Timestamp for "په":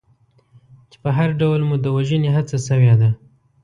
1.03-1.09